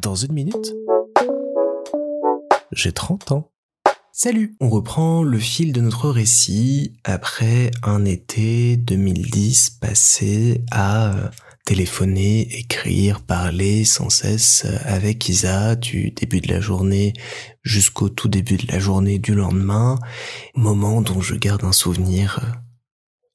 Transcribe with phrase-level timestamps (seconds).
[0.00, 0.74] Dans une minute,
[2.72, 3.50] j'ai 30 ans.
[4.12, 4.56] Salut.
[4.60, 11.28] On reprend le fil de notre récit après un été 2010 passé à euh,
[11.64, 17.12] téléphoner, écrire, parler sans cesse avec Isa du début de la journée
[17.62, 19.98] jusqu'au tout début de la journée du lendemain,
[20.54, 22.56] moment dont je garde un souvenir euh,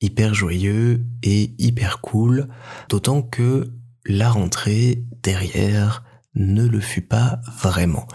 [0.00, 2.48] hyper joyeux et hyper cool,
[2.88, 3.70] d'autant que
[4.06, 6.04] la rentrée derrière
[6.34, 8.06] ne le fut pas vraiment.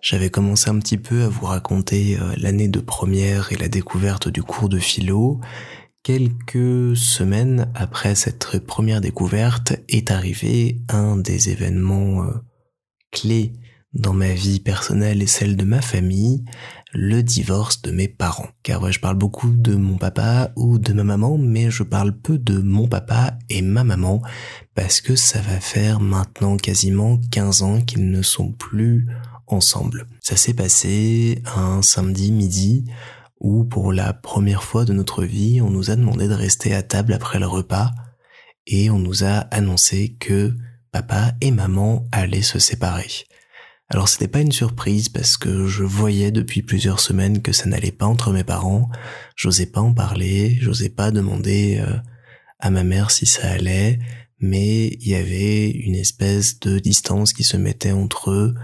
[0.00, 4.28] J'avais commencé un petit peu à vous raconter euh, l'année de première et la découverte
[4.28, 5.40] du cours de philo.
[6.02, 12.32] Quelques semaines après cette première découverte est arrivé un des événements euh,
[13.12, 13.52] clés
[13.92, 16.44] dans ma vie personnelle et celle de ma famille,
[16.92, 18.48] le divorce de mes parents.
[18.62, 22.16] Car ouais, je parle beaucoup de mon papa ou de ma maman, mais je parle
[22.16, 24.22] peu de mon papa et ma maman,
[24.74, 29.06] parce que ça va faire maintenant quasiment 15 ans qu'ils ne sont plus
[29.46, 30.06] ensemble.
[30.20, 32.84] Ça s'est passé un samedi midi
[33.40, 36.82] où pour la première fois de notre vie, on nous a demandé de rester à
[36.82, 37.90] table après le repas
[38.66, 40.54] et on nous a annoncé que
[40.92, 43.08] papa et maman allaient se séparer.
[43.92, 47.90] Alors c'était pas une surprise parce que je voyais depuis plusieurs semaines que ça n'allait
[47.90, 48.88] pas entre mes parents.
[49.34, 51.96] J'osais pas en parler, j'osais pas demander euh,
[52.60, 53.98] à ma mère si ça allait,
[54.38, 58.54] mais il y avait une espèce de distance qui se mettait entre eux.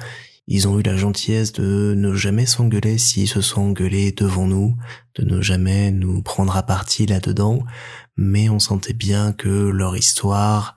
[0.47, 4.77] Ils ont eu la gentillesse de ne jamais s'engueuler s'ils se sont engueulés devant nous,
[5.17, 7.65] de ne jamais nous prendre à partie là-dedans,
[8.17, 10.77] mais on sentait bien que leur histoire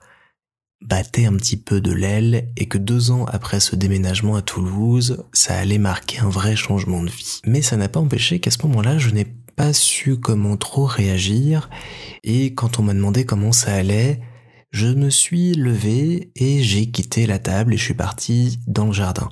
[0.82, 5.24] battait un petit peu de l'aile et que deux ans après ce déménagement à Toulouse,
[5.32, 7.40] ça allait marquer un vrai changement de vie.
[7.46, 11.68] Mais ça n'a pas empêché qu'à ce moment-là, je n'ai pas su comment trop réagir
[12.24, 14.20] et quand on m'a demandé comment ça allait,
[14.70, 18.92] je me suis levé et j'ai quitté la table et je suis parti dans le
[18.92, 19.28] jardin.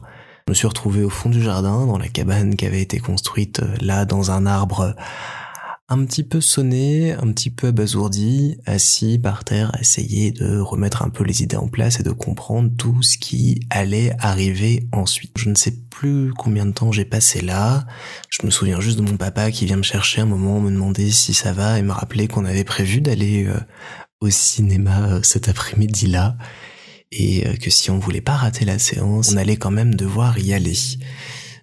[0.47, 3.61] Je me suis retrouvé au fond du jardin, dans la cabane qui avait été construite
[3.61, 4.95] euh, là dans un arbre
[5.91, 11.09] un petit peu sonné, un petit peu abasourdi, assis par terre, essayer de remettre un
[11.09, 15.33] peu les idées en place et de comprendre tout ce qui allait arriver ensuite.
[15.39, 17.87] Je ne sais plus combien de temps j'ai passé là.
[18.29, 21.11] Je me souviens juste de mon papa qui vient me chercher un moment, me demander
[21.11, 23.59] si ça va et me rappeler qu'on avait prévu d'aller euh,
[24.21, 26.37] au cinéma euh, cet après-midi-là
[27.13, 30.39] et euh, que si on voulait pas rater la séance, on allait quand même devoir
[30.39, 30.77] y aller.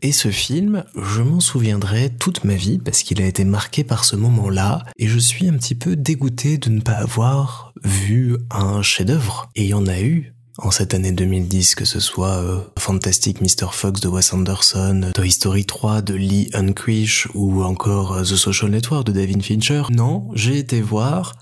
[0.02, 4.06] Et ce film, je m'en souviendrai toute ma vie parce qu'il a été marqué par
[4.06, 8.82] ce moment-là et je suis un petit peu dégoûté de ne pas avoir vu un
[8.82, 9.50] chef-d'œuvre.
[9.56, 13.42] Et il y en a eu en cette année 2010, que ce soit euh, Fantastic
[13.42, 13.72] Mr.
[13.72, 18.72] Fox de Wes Anderson, Toy Story 3 de Lee Unkrich ou encore euh, The Social
[18.72, 19.84] Network de David Fincher.
[19.90, 21.34] Non, j'ai été voir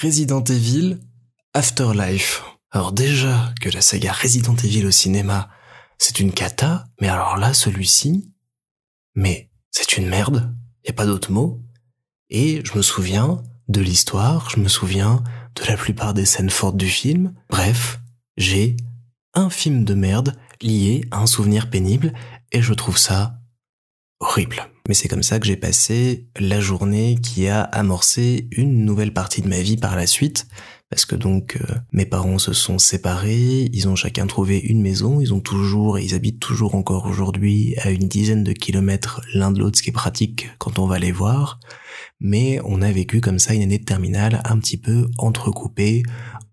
[0.00, 0.98] Resident Evil
[1.52, 2.42] Afterlife.
[2.70, 5.48] Alors déjà que la saga Resident Evil au cinéma
[6.04, 8.30] c'est une cata, mais alors là, celui-ci,
[9.14, 10.54] mais c'est une merde,
[10.86, 11.62] y a pas d'autre mot.
[12.28, 16.76] Et je me souviens de l'histoire, je me souviens de la plupart des scènes fortes
[16.76, 17.32] du film.
[17.48, 18.00] Bref,
[18.36, 18.76] j'ai
[19.32, 22.12] un film de merde lié à un souvenir pénible
[22.52, 23.38] et je trouve ça
[24.20, 24.68] horrible.
[24.86, 29.40] Mais c'est comme ça que j'ai passé la journée qui a amorcé une nouvelle partie
[29.40, 30.48] de ma vie par la suite,
[30.94, 35.20] parce que donc euh, mes parents se sont séparés, ils ont chacun trouvé une maison,
[35.20, 39.50] ils ont toujours et ils habitent toujours encore aujourd'hui à une dizaine de kilomètres l'un
[39.50, 41.58] de l'autre, ce qui est pratique quand on va les voir.
[42.20, 46.04] Mais on a vécu comme ça une année de terminale un petit peu entrecoupée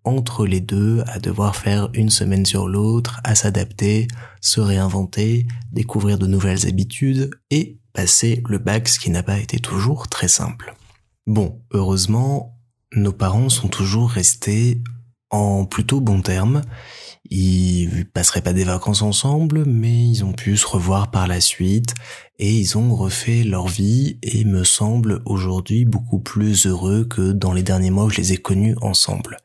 [0.05, 4.07] entre les deux, à devoir faire une semaine sur l'autre, à s'adapter,
[4.41, 9.59] se réinventer, découvrir de nouvelles habitudes et passer le bac, ce qui n'a pas été
[9.59, 10.73] toujours très simple.
[11.27, 12.57] Bon, heureusement,
[12.93, 14.81] nos parents sont toujours restés
[15.29, 16.61] en plutôt bons termes.
[17.29, 21.93] Ils passeraient pas des vacances ensemble, mais ils ont pu se revoir par la suite
[22.39, 27.53] et ils ont refait leur vie et me semblent aujourd'hui beaucoup plus heureux que dans
[27.53, 29.37] les derniers mois où je les ai connus ensemble.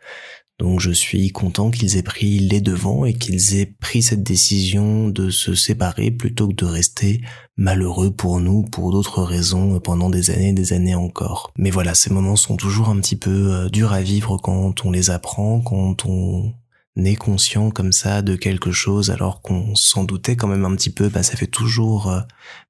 [0.59, 5.09] Donc je suis content qu'ils aient pris les devants et qu'ils aient pris cette décision
[5.09, 7.21] de se séparer plutôt que de rester
[7.57, 11.51] malheureux pour nous pour d'autres raisons pendant des années et des années encore.
[11.59, 14.91] Mais voilà, ces moments sont toujours un petit peu euh, durs à vivre quand on
[14.91, 16.55] les apprend, quand on
[16.97, 20.91] est conscient comme ça de quelque chose alors qu'on s'en doutait quand même un petit
[20.91, 22.21] peu, bah ça fait toujours euh,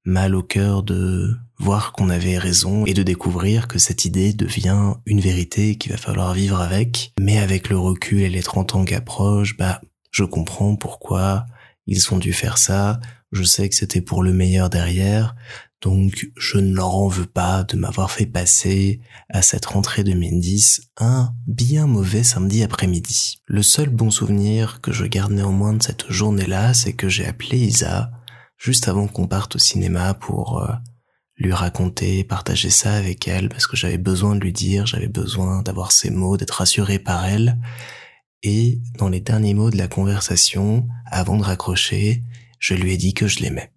[0.05, 4.95] mal au cœur de voir qu'on avait raison et de découvrir que cette idée devient
[5.07, 7.13] une vérité qu'il va falloir vivre avec.
[7.21, 9.81] Mais avec le recul et les 30 ans qui approchent, bah
[10.11, 11.47] je comprends pourquoi
[11.87, 13.01] ils ont dû faire ça,
[13.33, 15.37] je sais que c'était pour le meilleur derrière,
[15.83, 20.81] donc je ne leur en veux pas de m'avoir fait passer à cette rentrée 2010
[20.97, 23.43] un bien mauvais samedi après-midi.
[23.47, 27.59] Le seul bon souvenir que je garde néanmoins de cette journée-là, c'est que j'ai appelé
[27.59, 28.11] Isa
[28.57, 30.73] juste avant qu'on parte au cinéma pour euh,
[31.39, 35.63] lui raconter, partager ça avec elle, parce que j'avais besoin de lui dire, j'avais besoin
[35.63, 37.59] d'avoir ses mots, d'être rassuré par elle.
[38.43, 42.23] Et dans les derniers mots de la conversation, avant de raccrocher,
[42.59, 43.71] je lui ai dit que je l'aimais.